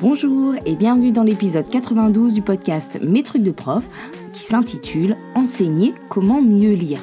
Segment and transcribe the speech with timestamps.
[0.00, 3.86] Bonjour et bienvenue dans l'épisode 92 du podcast Mes trucs de prof
[4.32, 7.00] qui s'intitule Enseigner comment mieux lire.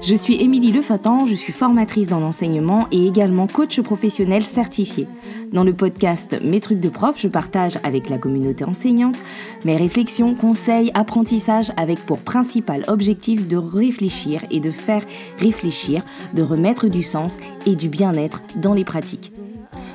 [0.00, 5.08] Je suis Émilie Lefatan, je suis formatrice dans l'enseignement et également coach professionnel certifié.
[5.52, 9.16] Dans le podcast Mes trucs de prof, je partage avec la communauté enseignante
[9.64, 15.02] mes réflexions, conseils, apprentissages avec pour principal objectif de réfléchir et de faire
[15.40, 16.04] réfléchir,
[16.34, 19.32] de remettre du sens et du bien-être dans les pratiques.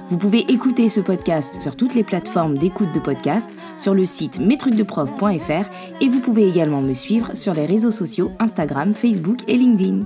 [0.08, 4.40] Vous pouvez écouter ce podcast sur toutes les plateformes d'écoute de podcast, sur le site
[4.40, 5.66] mestrucsdeprof.fr
[6.00, 10.02] et vous pouvez également me suivre sur les réseaux sociaux Instagram, Facebook et LinkedIn.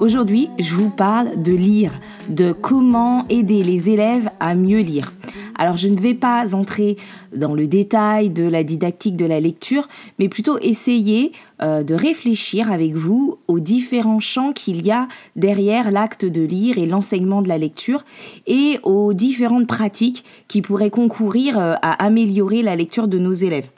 [0.00, 1.92] Aujourd'hui, je vous parle de lire,
[2.28, 5.12] de comment aider les élèves à mieux lire.
[5.58, 6.96] Alors je ne vais pas entrer
[7.34, 9.88] dans le détail de la didactique de la lecture,
[10.18, 11.32] mais plutôt essayer
[11.62, 16.78] euh, de réfléchir avec vous aux différents champs qu'il y a derrière l'acte de lire
[16.78, 18.04] et l'enseignement de la lecture
[18.46, 23.68] et aux différentes pratiques qui pourraient concourir euh, à améliorer la lecture de nos élèves.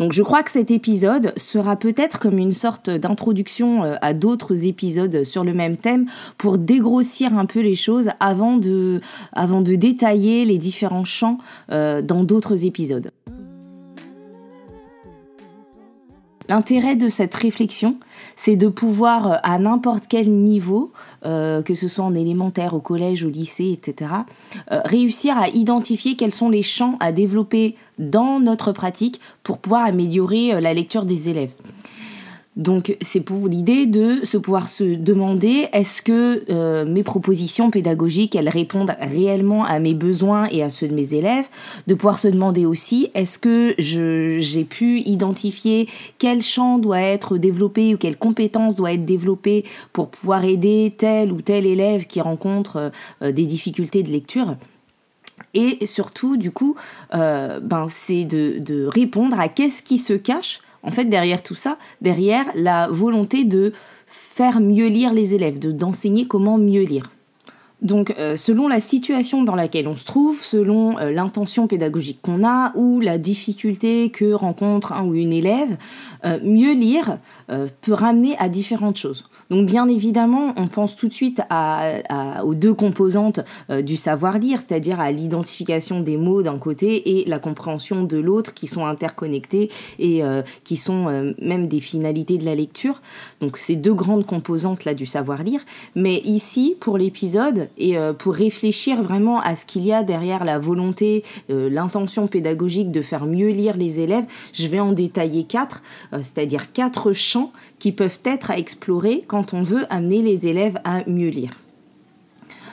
[0.00, 4.66] Donc je crois que cet épisode sera peut-être comme une sorte d'introduction euh, à d'autres
[4.66, 6.06] épisodes sur le même thème
[6.38, 9.02] pour dégrossir un peu les choses avant de,
[9.34, 11.36] avant de détailler les différents champs
[11.70, 13.10] euh, dans d'autres épisodes.
[16.50, 17.94] L'intérêt de cette réflexion,
[18.34, 20.90] c'est de pouvoir, euh, à n'importe quel niveau,
[21.24, 24.10] euh, que ce soit en élémentaire, au collège, au lycée, etc.,
[24.72, 29.86] euh, réussir à identifier quels sont les champs à développer dans notre pratique pour pouvoir
[29.86, 31.52] améliorer la lecture des élèves.
[32.60, 38.36] Donc c'est pour l'idée de se pouvoir se demander est-ce que euh, mes propositions pédagogiques
[38.36, 41.46] elles répondent réellement à mes besoins et à ceux de mes élèves,
[41.86, 47.94] de pouvoir se demander aussi est-ce que j'ai pu identifier quel champ doit être développé
[47.94, 49.64] ou quelle compétence doit être développée
[49.94, 54.56] pour pouvoir aider tel ou tel élève qui rencontre euh, des difficultés de lecture?
[55.54, 56.76] Et surtout, du coup,
[57.14, 61.78] euh, ben, c'est de répondre à qu'est-ce qui se cache en fait, derrière tout ça,
[62.00, 63.72] derrière la volonté de
[64.06, 67.10] faire mieux lire les élèves, de d'enseigner comment mieux lire.
[67.82, 72.46] Donc, euh, selon la situation dans laquelle on se trouve, selon euh, l'intention pédagogique qu'on
[72.46, 75.78] a ou la difficulté que rencontre un ou une élève,
[76.24, 77.18] euh, mieux lire
[77.80, 79.28] peut ramener à différentes choses.
[79.50, 81.42] Donc, bien évidemment, on pense tout de suite
[82.44, 87.40] aux deux composantes du savoir lire, c'est-à-dire à, l'identification des mots d'un côté et la
[87.40, 90.22] compréhension de l'autre, qui sont interconnectés et
[90.62, 93.02] qui sont même des finalités de la lecture.
[93.40, 95.62] Donc, ces deux grandes composantes là du savoir lire.
[95.96, 100.44] Mais ici, pour l'épisode, et euh, pour réfléchir vraiment à ce qu'il y a derrière
[100.44, 105.44] la volonté, euh, l'intention pédagogique de faire mieux lire les élèves, je vais en détailler
[105.44, 105.82] quatre,
[106.12, 110.78] euh, c'est-à-dire quatre champs qui peuvent être à explorer quand on veut amener les élèves
[110.84, 111.52] à mieux lire.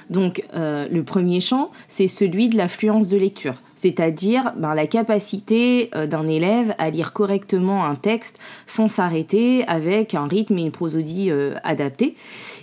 [0.09, 6.27] Donc le premier champ, c'est celui de l'affluence de lecture c'est-à-dire ben, la capacité d'un
[6.27, 11.29] élève à lire correctement un texte sans s'arrêter avec un rythme et une prosodie
[11.63, 12.15] adaptés.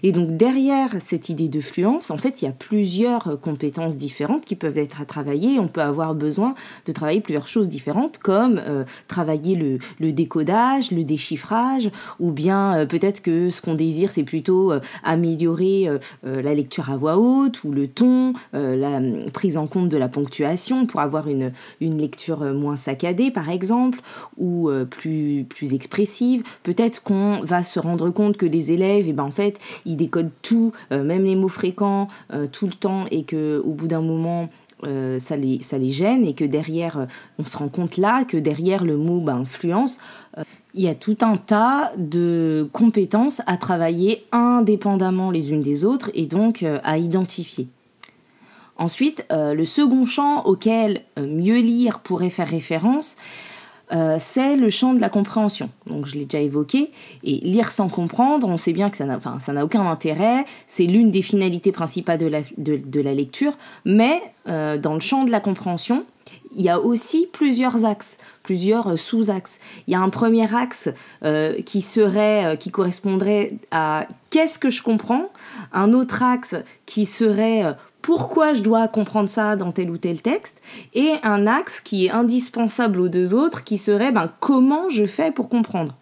[0.04, 3.97] Et donc derrière cette idée de fluence, en fait, il y a plusieurs euh, compétences
[3.97, 5.59] différentes qui peuvent être à travailler.
[5.59, 6.54] On peut avoir besoin
[6.84, 12.84] de travailler plusieurs choses différentes, comme euh, travailler le, décodage, le déchiffrage, ou bien euh,
[12.87, 15.88] peut-être que ce qu'on désire, c'est plutôt améliorer
[16.22, 19.00] la lecture à voix haute, ou le ton, la
[19.32, 24.00] prise en compte de la ponctuation pour avoir une, une lecture moins saccadée, par exemple,
[24.36, 26.42] ou plus, plus expressive.
[26.62, 29.59] Peut-être qu'on va se rendre compte que les élèves, eh ben, en fait,
[29.94, 33.71] ils décodent tout, euh, même les mots fréquents, euh, tout le temps, et que au
[33.71, 34.50] bout d'un moment,
[34.82, 37.06] euh, ça, les, ça les gêne, et que derrière,
[37.38, 40.00] on se rend compte là que derrière le mot ben, influence,
[40.75, 46.10] il y a tout un tas de compétences à travailler indépendamment les unes des autres,
[46.15, 47.69] et donc à identifier.
[48.77, 53.16] Ensuite, le second champ auquel mieux lire pourrait faire référence,
[53.93, 55.71] euh, c'est le champ de la compréhension.
[55.87, 56.91] Donc je l'ai déjà évoqué.
[57.22, 60.45] Et lire sans comprendre, on sait bien que ça n'a, aucun intérêt.
[60.67, 63.53] C'est l'une des finalités principales de la, lecture.
[63.84, 66.04] Mais euh, dans le champ de la compréhension,
[66.57, 69.60] il y a aussi plusieurs axes, plusieurs euh, sous-axes.
[69.87, 70.89] Il y a un premier axe
[71.66, 75.28] qui serait, qui correspondrait à qu'est-ce que je comprends,
[75.72, 76.54] un autre axe
[76.87, 80.60] qui serait pourquoi je dois comprendre ça dans tel ou tel texte,
[80.92, 85.33] et un axe qui est indispensable aux deux autres, qui serait ben, comment je fais
[85.33, 85.97] pour comprendre.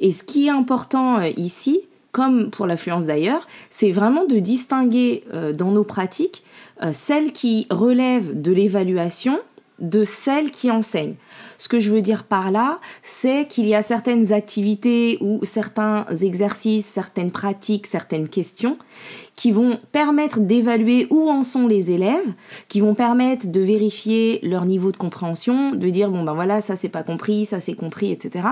[0.00, 1.80] Et ce qui est important euh, ici,
[2.12, 6.44] comme pour l'affluence d'ailleurs, c'est vraiment de distinguer euh, dans nos pratiques
[6.82, 9.40] euh, celles qui relèvent de l'évaluation
[9.78, 11.16] de celles qui enseignent.
[11.58, 16.06] Ce que je veux dire par là, c'est qu'il y a certaines activités ou certains
[16.22, 18.78] exercices, certaines pratiques, certaines questions
[19.34, 22.34] qui vont permettre d'évaluer où en sont les élèves,
[22.68, 26.74] qui vont permettre de vérifier leur niveau de compréhension, de dire bon ben voilà ça
[26.74, 28.46] c'est pas compris, ça c'est compris, etc.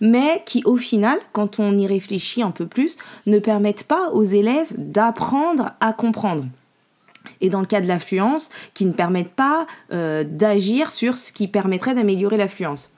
[0.00, 2.96] Mais qui au final, quand on y réfléchit un peu plus,
[3.26, 6.44] ne permettent pas aux élèves d'apprendre à comprendre
[7.40, 11.48] et dans le cas de l'affluence, qui ne permettent pas euh, d'agir sur ce qui
[11.48, 12.90] permettrait d'améliorer l'affluence.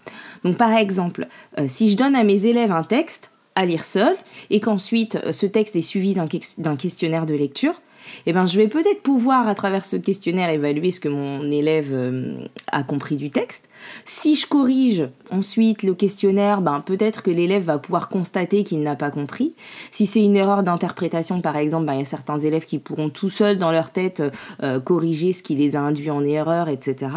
[0.45, 1.29] Donc par exemple,
[1.59, 4.17] euh, si je donne à mes élèves un texte, à lire seul
[4.51, 7.81] et qu'ensuite euh, ce texte est suivi d'un questionnaire de lecture,
[8.27, 11.91] eh ben, je vais peut-être pouvoir, à travers ce questionnaire, évaluer ce que mon élève
[11.93, 12.35] euh,
[12.73, 13.69] a compris du texte.
[14.05, 18.97] Si je corrige ensuite le questionnaire, ben, peut-être que l'élève va pouvoir constater qu'il n'a
[18.97, 19.55] pas compris.
[19.91, 23.11] Si c'est une erreur d'interprétation, par exemple, ben, il y a certains élèves qui pourront
[23.11, 24.23] tout seuls, dans leur tête,
[24.63, 27.13] euh, corriger ce qui les a induits en erreur, etc.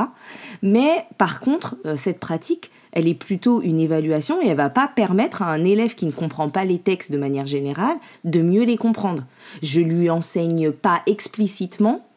[0.62, 5.44] Mais par contre, cette pratique, elle est plutôt une évaluation et elle va pas permettre
[5.44, 8.76] à un élève qui ne comprend pas les textes de manière générale de mieux les
[8.76, 9.24] comprendre.
[9.62, 12.08] Je lui enseigne pas explicitement,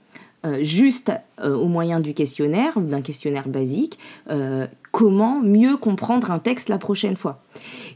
[0.47, 1.13] euh, juste
[1.45, 3.99] euh, au moyen du questionnaire d'un questionnaire basique,
[4.31, 7.43] euh, comment mieux comprendre un texte la prochaine fois.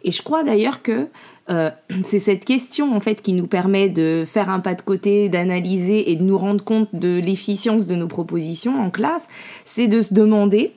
[0.03, 1.09] Et je crois d'ailleurs que
[2.03, 6.11] c'est cette question en fait qui nous permet de faire un pas de côté, d'analyser
[6.11, 9.27] et de nous rendre compte de l'efficience de nos propositions en classe,
[9.65, 10.73] c'est de se demander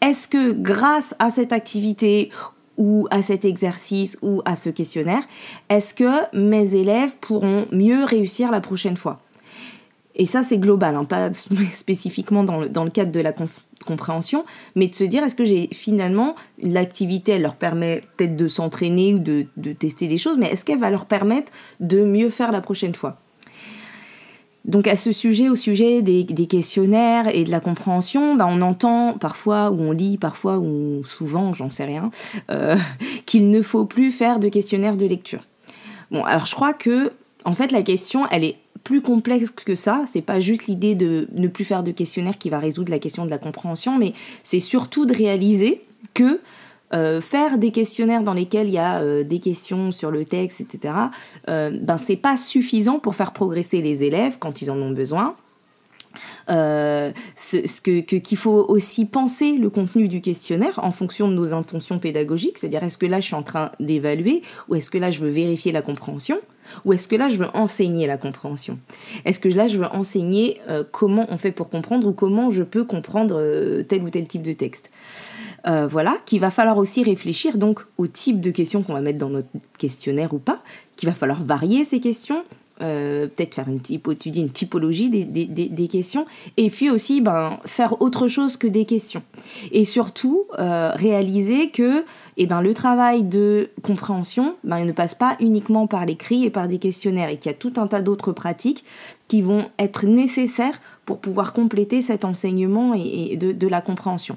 [0.00, 2.30] est-ce que grâce à cette activité
[2.76, 5.22] ou à cet exercice ou à ce questionnaire,
[5.68, 9.20] est-ce que mes élèves pourront mieux réussir la prochaine fois?
[10.16, 11.30] Et ça, c'est global, hein, pas
[11.72, 13.32] spécifiquement dans le, cadre de la
[13.86, 14.44] compréhension,
[14.74, 19.14] mais de se dire, est-ce que j'ai finalement, l'activité, elle leur permet peut-être de s'entraîner
[19.14, 22.60] ou de tester des choses, mais est-ce qu'elle va leur permettre de mieux faire la
[22.60, 23.19] prochaine fois?
[24.64, 29.14] Donc à ce sujet, au sujet des, questionnaires et de la compréhension, bah, on entend
[29.14, 32.10] parfois, ou on lit parfois, ou souvent, j'en sais rien,
[32.50, 32.76] euh,
[33.26, 35.40] qu'il ne faut plus faire de questionnaires de lecture.
[36.10, 37.12] Bon, alors je crois que,
[37.44, 40.04] en fait, la question, elle est plus complexe que ça.
[40.10, 43.24] C'est pas juste l'idée de ne plus faire de questionnaires qui va résoudre la question
[43.24, 44.12] de la compréhension, mais
[44.42, 45.82] c'est surtout de réaliser
[46.14, 46.40] que
[46.92, 50.60] euh, faire des questionnaires dans lesquels il y a euh, des questions sur le texte,
[50.60, 50.94] etc.,
[51.48, 55.36] euh, ben c'est pas suffisant pour faire progresser les élèves quand ils en ont besoin.
[56.50, 61.52] Euh, ce, que, qu'il faut aussi penser le contenu du questionnaire en fonction de nos
[61.52, 65.10] intentions pédagogiques, c'est-à-dire est-ce que là je suis en train d'évaluer ou est-ce que là
[65.10, 66.38] je veux vérifier la compréhension
[66.84, 68.78] ou est-ce que là je veux enseigner la compréhension.
[69.24, 70.60] Est-ce que là je veux enseigner
[70.92, 74.52] comment on fait pour comprendre ou comment je peux comprendre tel ou tel type de
[74.52, 74.90] texte.
[75.66, 79.18] Euh, voilà, qu'il va falloir aussi réfléchir donc au type de questions qu'on va mettre
[79.18, 79.48] dans notre
[79.78, 80.62] questionnaire ou pas,
[80.96, 82.44] qu'il va falloir varier ces questions,
[82.82, 88.00] euh, peut-être faire une, typo, une typologie des, des, questions, et puis aussi ben, faire
[88.00, 89.22] autre chose que des questions.
[89.72, 92.04] Et surtout, euh, réaliser que
[92.36, 96.50] eh ben, le travail de compréhension ben, il ne passe pas uniquement par l'écrit et
[96.50, 98.84] par des questionnaires, et qu'il y a tout un tas d'autres pratiques
[99.30, 104.36] qui vont être nécessaires pour pouvoir compléter cet enseignement et, de, la compréhension.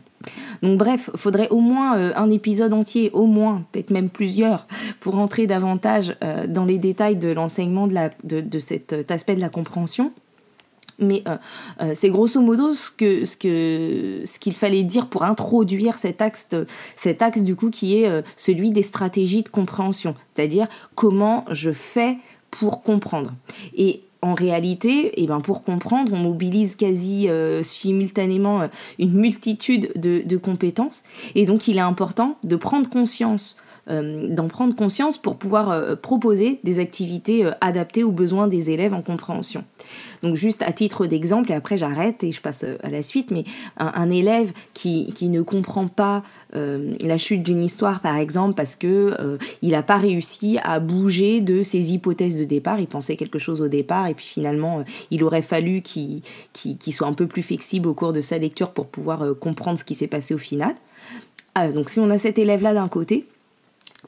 [0.61, 4.67] Donc bref, faudrait au moins euh, un épisode entier, au moins, peut-être même plusieurs,
[4.99, 10.11] pour entrer davantage euh, dans les détails de l'enseignement de, cet aspect de la compréhension.
[10.99, 16.49] Mais euh, c'est grosso modo ce que ce qu'il fallait dire pour introduire cet axe
[16.95, 22.19] cet axe du coup qui est celui des stratégies de compréhension, c'est-à-dire comment je fais
[22.51, 23.33] pour comprendre.
[23.75, 28.67] Et en réalité, eh ben pour comprendre, on mobilise quasi euh, simultanément euh,
[28.97, 31.03] une multitude de, compétences.
[31.35, 33.57] Et donc, il est important de prendre conscience
[33.89, 38.93] d'en prendre conscience pour pouvoir euh, proposer des activités euh, adaptées aux besoins des élèves
[38.93, 39.65] en compréhension.
[40.21, 43.43] Donc juste à titre d'exemple, et après j'arrête et je passe à la suite, mais
[43.77, 46.23] un, élève qui, qui, ne comprend pas
[46.53, 51.61] la chute d'une histoire par exemple parce que il n'a pas réussi à bouger de
[51.61, 55.41] ses hypothèses de départ, il pensait quelque chose au départ et puis finalement il aurait
[55.41, 56.23] fallu qu'il
[56.93, 59.95] soit un peu plus flexible au cours de sa lecture pour pouvoir comprendre ce qui
[59.95, 60.73] s'est passé au final.
[61.73, 63.25] donc si on a cet élève là d'un côté,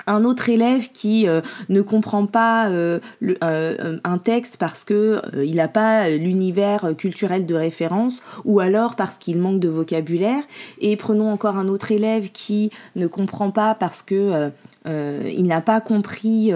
[0.07, 2.99] un autre élève qui euh, ne comprend pas euh,
[3.43, 9.17] euh, un texte parce que il n'a pas l'univers culturel de référence ou alors parce
[9.17, 10.43] qu'il manque de vocabulaire.
[10.79, 14.51] Et prenons encore un autre élève qui ne comprend pas parce que
[14.85, 16.51] il n'a pas compris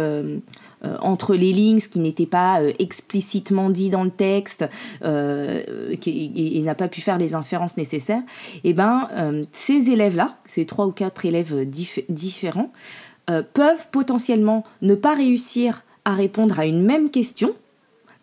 [1.01, 4.65] entre les lignes, ce qui n'était pas explicitement dit dans le texte
[5.03, 8.24] et, n'a pas pu faire les inférences nécessaires,
[8.63, 9.08] et eh ben
[9.51, 11.67] ces élèves-là, ces trois ou quatre élèves
[12.10, 12.72] différents,
[13.30, 17.54] euh, peuvent potentiellement ne pas réussir à répondre à une même question,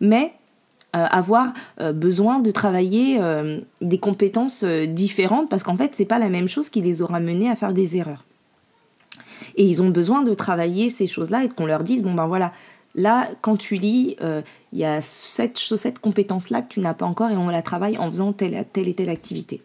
[0.01, 0.33] mais
[0.93, 1.53] avoir
[1.93, 3.19] besoin de travailler
[3.81, 7.51] des compétences différentes parce qu'en fait c'est pas la même chose qui les aura menés
[7.51, 8.25] à faire des erreurs.
[9.57, 12.51] Et ils ont besoin de travailler ces choses-là et qu'on leur dise bon ben voilà
[12.95, 14.15] Là, quand tu lis,
[14.73, 17.99] il y a cette, cette compétence-là que tu n'as pas encore et on la travaille
[17.99, 19.61] en faisant telle, telle et telle activité.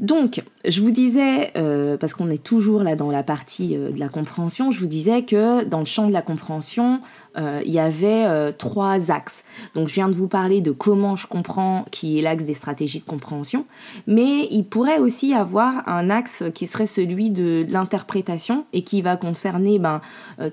[0.00, 4.00] Donc, je vous disais, euh, parce qu'on est toujours là dans la partie euh, de
[4.00, 7.00] la compréhension, je vous disais que dans le champ de la compréhension,
[7.36, 9.44] euh, il y avait trois axes.
[9.74, 13.00] Donc, je viens de vous parler de comment je comprends, qui est l'axe des stratégies
[13.00, 13.66] de compréhension,
[14.06, 19.16] mais il pourrait aussi avoir un axe qui serait celui de l'interprétation et qui va
[19.16, 20.00] concerner ben,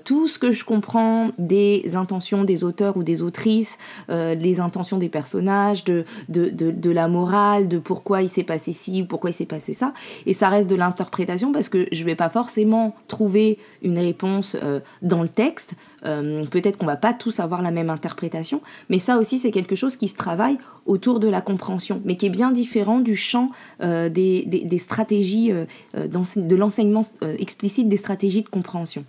[0.04, 5.08] tout ce que je comprends des intentions des auteurs ou des autrices, les intentions des
[5.08, 9.30] personnages, de, de, de, de la morale, de pourquoi il s'est passé ci ou pourquoi
[9.30, 9.92] il s'est passé ça
[10.26, 14.80] et ça reste de l'interprétation parce que je vais pas forcément trouver une réponse euh,
[15.02, 15.74] dans le texte.
[16.04, 19.74] Euh, peut-être qu'on va pas tous avoir la même interprétation, mais ça aussi c'est quelque
[19.74, 23.50] chose qui se travaille autour de la compréhension, mais qui est bien différent du champ
[23.82, 25.50] euh, des, stratégies,
[25.94, 27.02] de l'enseignement
[27.38, 29.04] explicite des stratégies de compréhension.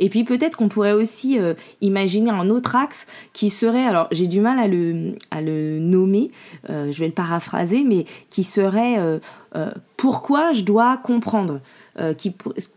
[0.00, 1.38] Et puis peut-être qu'on pourrait aussi
[1.80, 6.30] imaginer un autre axe qui serait, alors j'ai du mal à le, à le nommer,
[6.68, 8.98] je vais le paraphraser, mais qui serait
[9.56, 11.60] euh, pourquoi je dois comprendre
[12.00, 12.12] euh,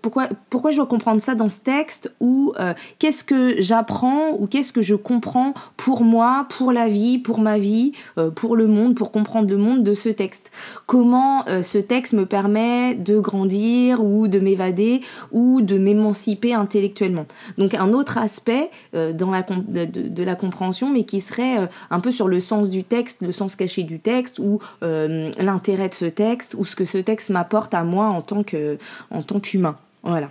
[0.02, 0.30] pourquoi,
[0.72, 4.84] je dois comprendre ça dans ce texte ou euh, qu'est-ce que j'apprends ou qu'est-ce que
[4.84, 7.94] je comprends pour moi, pour la vie, pour ma vie,
[8.36, 10.52] pour le monde, pour comprendre le monde de ce texte?
[10.86, 17.26] Comment ce texte me permet de grandir ou de m'évader ou de m'émanciper intellectuellement?
[17.58, 22.12] Donc un autre aspect dans la, de, de, la compréhension mais qui serait un peu
[22.12, 26.56] sur le sens du texte, le sens caché du texte ou l'intérêt de ce texte
[26.58, 28.78] ou ce que ce texte m'apporte à moi en tant que
[29.12, 29.78] en tant qu'humain.
[30.04, 30.30] Voilà.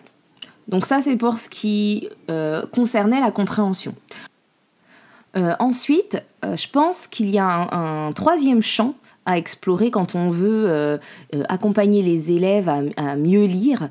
[0.68, 3.94] Donc ça c'est pour ce qui euh, concernait la compréhension.
[5.36, 10.28] Euh, ensuite, euh, je pense qu'il y a un, troisième champ à explorer quand on
[10.28, 11.00] veut
[11.48, 13.88] accompagner les élèves à, mieux lire,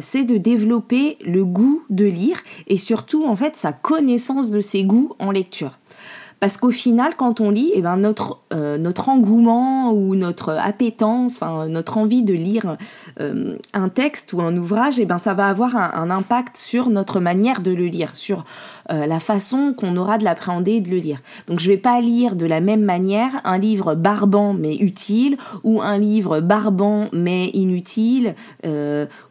[0.00, 4.82] c'est de développer le goût de lire et surtout en fait sa connaissance de ses
[4.82, 5.78] goûts en lecture.
[6.44, 11.40] Parce qu'au final, quand on lit, eh ben notre, euh, notre engouement ou notre appétence,
[11.70, 12.76] notre envie de lire
[13.18, 17.18] euh, un texte ou un ouvrage, eh ben ça va avoir un, impact sur notre
[17.18, 18.44] manière de le lire, sur
[18.92, 21.22] euh, la façon qu'on aura de l'appréhender et de le lire.
[21.46, 25.80] Donc je vais pas lire de la même manière un livre barbant mais utile, ou
[25.80, 28.34] un livre barbant mais inutile,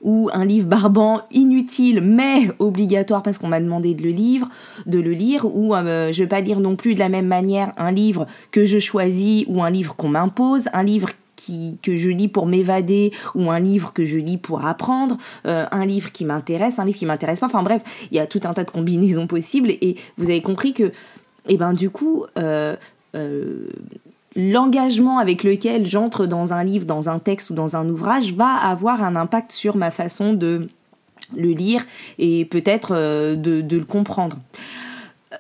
[0.02, 4.50] ou un livre barbant inutile mais obligatoire parce qu'on m'a demandé de le lire,
[4.88, 7.92] de le lire, ou je vais pas lire non plus de la même manière un
[7.92, 11.10] livre que je choisis ou un livre qu'on m'impose, un livre
[11.44, 15.66] qui, que je lis pour m'évader ou un livre que je lis pour apprendre, euh,
[15.72, 17.48] un livre qui m'intéresse, un livre qui m'intéresse pas.
[17.48, 20.74] Enfin bref, il y a tout un tas de combinaisons possibles et vous avez compris
[20.74, 20.92] que,
[21.50, 22.78] eh ben du coup, euh,
[23.16, 23.68] euh,
[24.38, 28.54] l'engagement avec lequel j'entre dans un livre, dans un texte ou dans un ouvrage va
[28.54, 30.70] avoir un impact sur ma façon de
[31.36, 31.86] le lire
[32.20, 32.94] et peut-être
[33.36, 34.38] de, le comprendre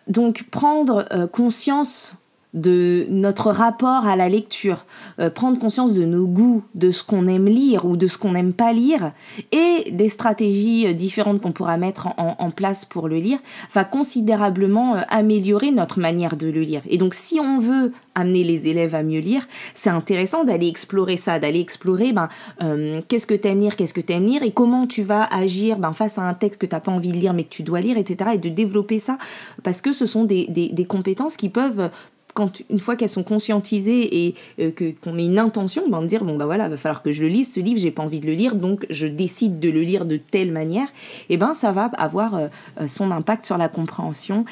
[0.08, 2.16] donc prendre euh, conscience
[2.54, 4.86] de notre rapport à la lecture,
[5.20, 8.34] euh, prendre conscience de nos goûts, de ce qu'on aime lire ou de ce qu'on
[8.34, 9.12] n'aime pas lire,
[9.52, 13.40] et des stratégies euh, différentes qu'on pourra mettre en, place pour le lire,
[13.74, 16.82] va considérablement améliorer notre manière de le lire.
[16.88, 21.18] Et donc si on veut amener les élèves à mieux lire, c'est intéressant d'aller explorer
[21.18, 22.30] ça, d'aller explorer ben,
[22.62, 25.24] euh, qu'est-ce que tu aimes lire, qu'est-ce que tu aimes lire et comment tu vas
[25.34, 27.50] agir ben, face à un texte que tu n'as pas envie de lire mais que
[27.50, 28.32] tu dois lire, etc.
[28.36, 29.18] Et de développer ça
[29.64, 31.90] parce que ce sont des, des, compétences qui peuvent
[32.34, 36.08] quand une fois qu'elles sont conscientisées et euh, que qu'on met une intention, ben, de
[36.08, 38.20] dire bon ben voilà, va falloir que je le lise ce livre, j'ai pas envie
[38.20, 40.88] de le lire, donc je décide de le lire de telle manière,
[41.30, 42.48] et ben ça va avoir euh,
[42.88, 44.46] son impact sur la compréhension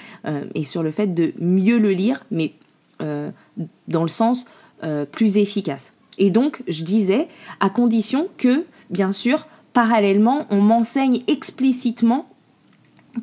[0.56, 2.54] et sur le fait de mieux le lire, mais
[3.02, 3.32] euh,
[3.88, 4.46] dans le sens
[4.84, 5.94] euh, plus efficace.
[6.18, 7.28] Et donc, je disais,
[7.60, 12.30] à condition que, bien sûr, parallèlement, on m'enseigne explicitement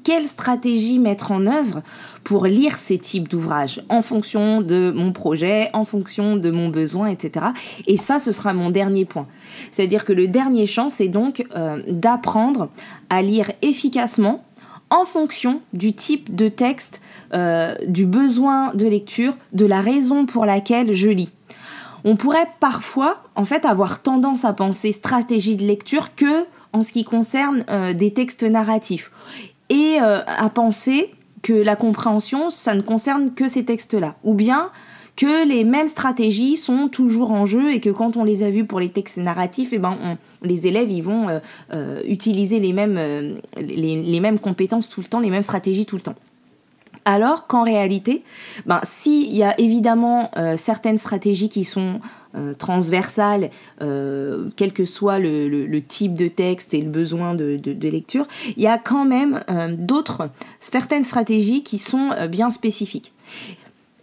[0.05, 1.83] quelle stratégie mettre en œuvre
[2.25, 7.09] pour lire ces types d'ouvrages en fonction de mon projet, en fonction de mon besoin,
[7.09, 7.47] etc.
[7.87, 9.27] Et ça, ce sera mon dernier point.
[9.71, 12.69] C'est-à-dire que le dernier champ, c'est donc euh, d'apprendre
[13.09, 14.45] à lire efficacement
[14.91, 17.03] en fonction du type de texte,
[17.35, 21.31] euh, du besoin de lecture, de la raison pour laquelle je lis.
[22.05, 26.93] On pourrait parfois, en fait, avoir tendance à penser stratégie de lecture que en ce
[26.93, 29.11] qui concerne euh, des textes narratifs
[29.69, 31.11] et euh, à penser
[31.43, 34.17] que la compréhension, ça ne concerne que ces textes-là.
[34.25, 34.71] Ou bien
[35.17, 38.65] que les mêmes stratégies sont toujours en jeu et que quand on les a vues
[38.65, 41.41] pour les textes narratifs, eh ben les élèves ils vont euh,
[41.75, 43.01] euh, utiliser les mêmes,
[43.57, 46.15] les, mêmes compétences tout le temps, les mêmes stratégies tout le temps.
[47.09, 48.23] Alors qu'en réalité,
[48.67, 52.01] ben, s'il y a évidemment euh, certaines stratégies qui sont
[52.35, 53.49] euh, transversales,
[53.81, 58.27] euh, quel que soit le, type de texte et le besoin de, lecture,
[58.59, 59.41] il y a quand même
[59.79, 60.29] d'autres,
[60.61, 63.15] certaines stratégies qui sont bien spécifiques.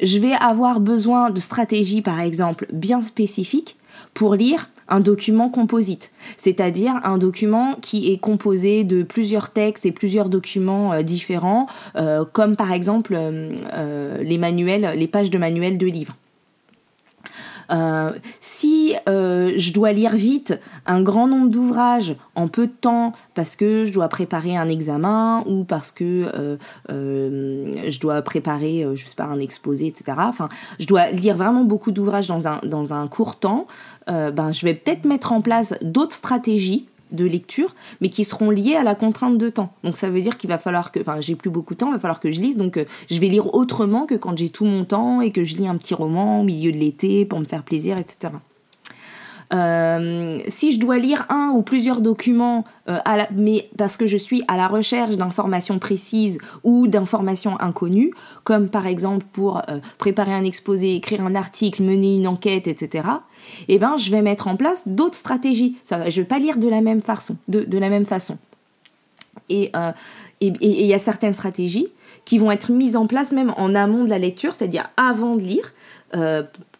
[0.01, 3.77] Je vais avoir besoin de stratégies, par exemple, bien spécifiques
[4.15, 9.91] pour lire un document composite, c'est-à-dire un document qui est composé de plusieurs textes et
[9.91, 15.77] plusieurs documents euh, différents, euh, comme par exemple euh, les manuels, les pages de manuels
[15.77, 16.15] de livres.
[17.71, 23.13] Euh, si euh, je dois lire vite un grand nombre d'ouvrages en peu de temps
[23.33, 26.57] parce que je dois préparer un examen ou parce que
[26.89, 30.17] euh, je dois préparer, je pas, un exposé, etc.
[30.19, 33.67] Enfin, je dois lire vraiment beaucoup d'ouvrages dans un, dans un court temps.
[34.07, 38.75] ben, je vais peut-être mettre en place d'autres stratégies de lecture, mais qui seront liées
[38.75, 39.73] à la contrainte de temps.
[39.83, 41.93] Donc ça veut dire qu'il va falloir que, enfin j'ai plus beaucoup de temps, il
[41.93, 44.65] va falloir que je lise, donc euh, je vais lire autrement que quand j'ai tout
[44.65, 47.45] mon temps et que je lis un petit roman au milieu de l'été pour me
[47.45, 48.33] faire plaisir, etc.
[49.53, 52.97] Euh, si je dois lire un ou plusieurs documents, euh,
[53.35, 58.11] mais parce que je suis à la recherche d'informations précises ou d'informations inconnues,
[58.43, 63.07] comme par exemple pour euh, préparer un exposé, écrire un article, mener une enquête, etc.,
[63.67, 65.77] eh ben, je vais mettre en place d'autres stratégies.
[65.89, 67.37] Je ne vais pas lire de la même façon.
[67.47, 68.39] De, la même façon.
[69.49, 69.71] Et
[70.41, 71.89] il y a certaines stratégies
[72.23, 75.41] qui vont être mises en place même en amont de la lecture, c'est-à-dire avant de
[75.41, 75.73] lire,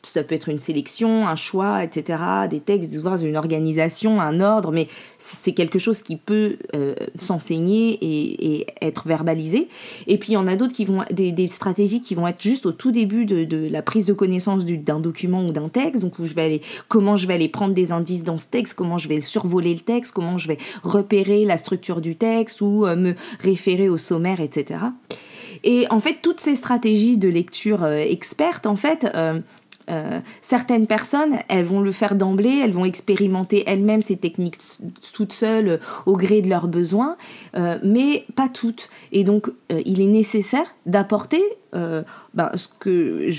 [0.07, 2.19] ça peut être une sélection, un choix, etc.,
[2.49, 4.87] des textes, des une organisation, un ordre, mais
[5.19, 9.67] c'est quelque chose qui peut euh, s'enseigner et, être verbalisé.
[10.07, 12.65] Et puis il y en a d'autres qui vont, des, stratégies qui vont être juste
[12.65, 16.25] au tout début de, la prise de connaissance d'un document ou d'un texte, donc où
[16.25, 19.07] je vais aller, comment je vais aller prendre des indices dans ce texte, comment je
[19.07, 23.13] vais survoler le texte, comment je vais repérer la structure du texte ou euh, me
[23.39, 24.79] référer au sommaire, etc.
[25.63, 29.07] Et en fait, toutes ces stratégies de lecture euh, experte, en fait,
[29.89, 34.57] euh, certaines personnes, elles vont le faire d'emblée, elles vont expérimenter elles-mêmes ces techniques
[35.13, 37.17] toutes seules euh, au gré de leurs besoins,
[37.55, 38.89] euh, mais pas toutes.
[39.11, 39.51] Et donc,
[39.85, 41.41] il est nécessaire d'apporter
[41.73, 43.29] ben, ce que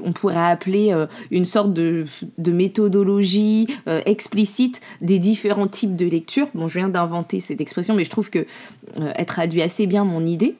[0.00, 0.94] on pourrait appeler
[1.30, 2.04] une sorte de,
[2.36, 3.68] de méthodologie
[4.04, 6.48] explicite des différents types de lecture.
[6.54, 8.46] Bon, je viens d'inventer cette expression, mais je trouve que
[8.96, 10.56] elle traduit assez bien mon idée.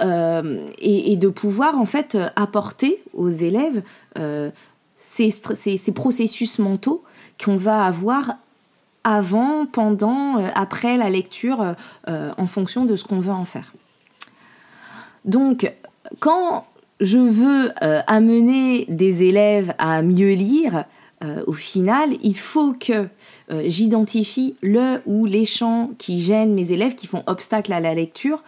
[0.00, 3.82] Euh, et, de pouvoir en fait apporter aux élèves
[4.18, 4.50] euh,
[4.96, 7.04] ces, ces, processus mentaux
[7.42, 8.38] qu'on va avoir
[9.04, 11.74] avant, pendant, euh, après la lecture
[12.06, 13.72] en fonction de ce qu'on veut en faire.
[15.24, 15.72] Donc,
[16.18, 16.66] quand
[17.00, 17.72] je veux
[18.06, 20.84] amener des élèves à mieux lire,
[21.46, 23.06] au final, il faut que
[23.66, 28.42] j'identifie le ou les champs qui gênent mes élèves, qui font obstacle à la lecture,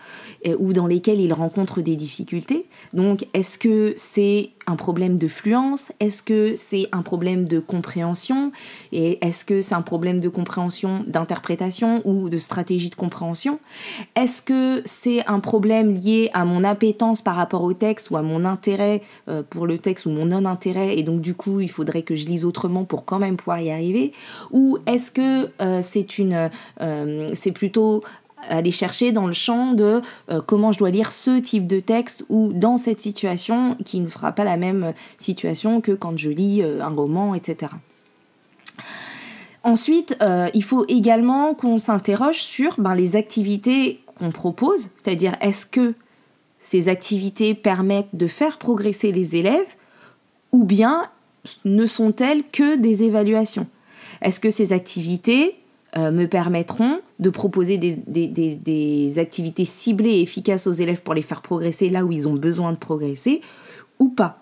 [0.59, 2.67] ou dans lesquels ils rencontrent des difficultés.
[2.93, 5.93] Donc, est-ce que c'est un problème de fluence?
[6.01, 8.53] Est-ce que c'est un problème de compréhension?
[8.93, 13.59] Et est-ce que c'est un problème de compréhension, d'interprétation ou de stratégie de compréhension?
[14.17, 18.23] Est-ce que c'est un problème lié à mon appétence par rapport au texte ou à
[18.23, 22.03] mon intérêt euh, pour le texte ou mon non-intérêt et donc du coup il faudrait
[22.03, 24.13] que je lise autrement pour quand même pouvoir y arriver?
[24.51, 25.81] Ou est-ce que euh,
[26.81, 28.03] euh, c'est plutôt
[28.49, 32.25] aller chercher dans le champ de euh, comment je dois lire ce type de texte
[32.29, 36.63] ou dans cette situation qui ne fera pas la même situation que quand je lis
[36.63, 37.73] euh, un roman, etc.
[39.63, 45.65] Ensuite, euh, il faut également qu'on s'interroge sur ben, les activités qu'on propose, c'est-à-dire est-ce
[45.65, 45.95] que
[46.59, 49.75] ces activités permettent de faire progresser les élèves
[50.53, 51.03] ou bien
[51.65, 53.67] ne sont-elles que des évaluations?
[54.23, 55.57] Est-ce que ces activités
[55.97, 61.41] euh, me permettront de proposer des, activités ciblées et efficaces aux élèves pour les faire
[61.41, 63.41] progresser là où ils ont besoin de progresser
[63.99, 64.39] ou pas.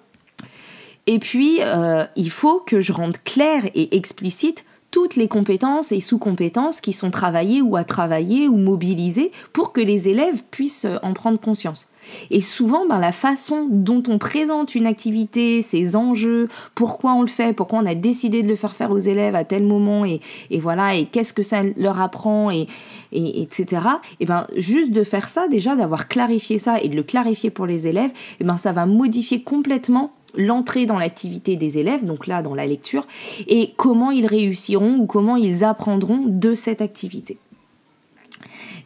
[1.07, 6.01] Et puis, euh, il faut que je rende clair et explicite toutes les compétences et
[6.01, 10.99] sous-compétences qui sont travaillées ou à travailler ou mobilisées pour que les élèves puissent euh,
[11.03, 11.89] en prendre conscience.
[12.31, 17.29] Et souvent, ben, la façon dont on présente une activité, ses enjeux, pourquoi on le
[17.29, 20.21] fait, pourquoi on a décidé de le faire faire aux élèves à tel moment, et,
[20.59, 22.67] voilà, et qu'est-ce que ça leur apprend, et,
[23.13, 23.83] etc.
[24.21, 27.67] Et ben, juste de faire ça, déjà d'avoir clarifié ça et de le clarifier pour
[27.67, 32.43] les élèves, et ben, ça va modifier complètement l'entrée dans l'activité des élèves, donc là
[32.43, 33.07] dans la lecture,
[33.49, 37.39] et comment ils réussiront ou comment ils apprendront de cette activité.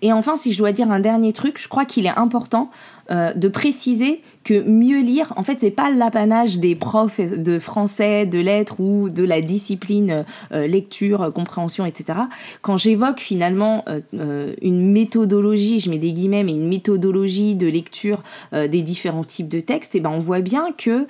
[0.03, 2.71] Et enfin, si je dois dire un dernier truc, je crois qu'il est important
[3.11, 8.27] euh, de préciser que mieux lire, en fait, c'est pas l'apanage des profs de français,
[8.27, 12.19] de lettres ou de la discipline euh, lecture, compréhension, etc.
[12.63, 18.23] Quand j'évoque finalement euh, une méthodologie, je mets des guillemets, mais une méthodologie de lecture
[18.53, 21.07] des différents types de textes, et eh ben on voit bien que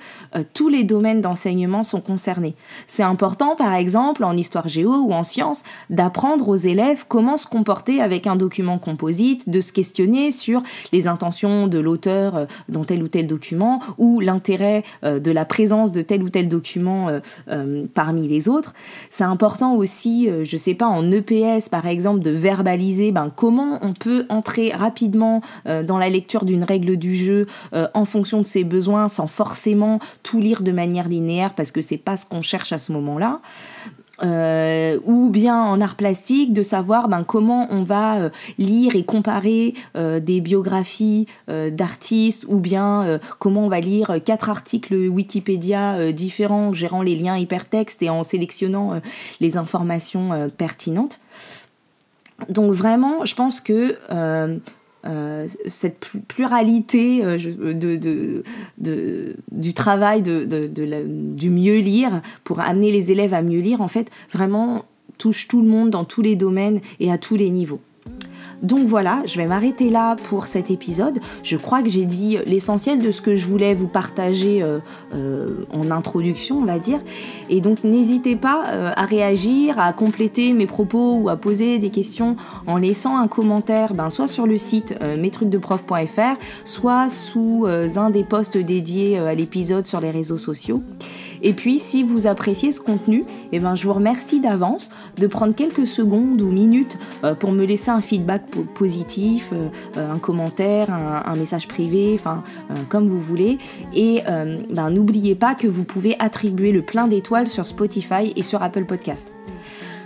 [0.53, 2.55] tous les domaines d'enseignement sont concernés.
[2.85, 7.47] C'est important, par exemple, en histoire géo ou en sciences, d'apprendre aux élèves comment se
[7.47, 12.83] comporter avec un document composite, de se questionner sur les intentions de l'auteur euh, dans
[12.83, 17.07] tel ou tel document ou l'intérêt euh, de la présence de tel ou tel document
[17.49, 18.73] euh, parmi les autres.
[19.09, 23.93] C'est important aussi, je sais pas, en EPS par exemple, de verbaliser ben, comment on
[23.93, 27.47] peut entrer rapidement dans la lecture d'une règle du jeu
[27.93, 31.97] en fonction de ses besoins sans forcément tout lire de manière linéaire parce que c'est
[31.97, 33.41] pas ce qu'on cherche à ce moment-là.
[34.23, 39.05] Euh, ou bien en art plastique de savoir ben, comment on va euh, lire et
[39.05, 46.73] comparer euh, des biographies d'artistes ou bien comment on va lire quatre articles Wikipédia différents
[46.73, 48.99] gérant les liens hypertextes et en sélectionnant
[49.39, 51.19] les informations pertinentes.
[52.49, 53.97] Donc vraiment, je pense que
[55.05, 58.43] euh, cette pluralité euh, de,
[58.77, 60.45] de, du travail de,
[61.35, 64.85] du mieux lire pour amener les élèves à mieux lire, en fait, vraiment
[65.17, 67.81] touche tout le monde dans tous les domaines et à tous les niveaux.
[68.63, 71.19] Donc voilà, je vais m'arrêter là pour cet épisode.
[71.43, 74.79] Je crois que j'ai dit l'essentiel de ce que je voulais vous partager euh,
[75.13, 76.99] euh, en introduction, on va dire.
[77.49, 81.91] Et donc n'hésitez pas euh, à réagir, à compléter mes propos ou à poser des
[81.91, 88.23] questions en laissant un commentaire, ben, soit sur le site mestrucsdeprof.fr, soit sous un des
[88.23, 90.81] posts dédiés à l'épisode sur les réseaux sociaux.
[91.43, 95.53] Et puis, si vous appréciez ce contenu, eh ben, je vous remercie d'avance de prendre
[95.53, 96.97] quelques secondes ou minutes
[97.39, 102.43] pour me laisser un feedback positif, euh, euh, un commentaire, un, message privé, enfin,
[102.89, 103.57] comme vous voulez.
[103.93, 104.21] Et
[104.69, 108.85] ben, n'oubliez pas que vous pouvez attribuer le plein d'étoiles sur Spotify et sur Apple
[108.85, 109.31] Podcast.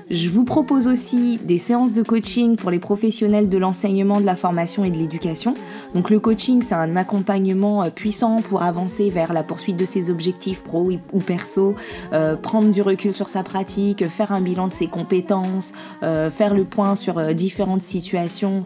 [0.09, 4.35] Je vous propose aussi des séances de coaching pour les professionnels de l'enseignement, de la
[4.35, 5.53] formation et de l'éducation.
[5.93, 10.09] Donc le coaching, c'est un accompagnement euh, puissant pour avancer vers la poursuite de ses
[10.09, 11.75] objectifs pro ou perso,
[12.13, 16.53] euh, prendre du recul sur sa pratique, faire un bilan de ses compétences, euh, faire
[16.53, 18.63] le point sur différentes situations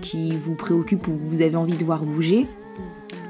[0.00, 2.46] qui vous préoccupent ou que vous avez envie de voir bouger.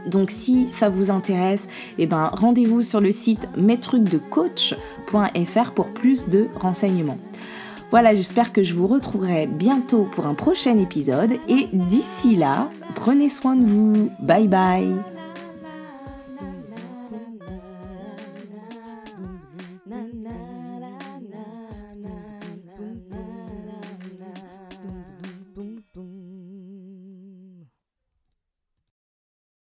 [0.07, 6.49] Donc si ça vous intéresse, eh ben, rendez-vous sur le site metrucdecoach.fr pour plus de
[6.57, 7.19] renseignements.
[7.91, 13.29] Voilà, j'espère que je vous retrouverai bientôt pour un prochain épisode et d'ici là, prenez
[13.29, 14.11] soin de vous.
[14.21, 15.14] Bye bye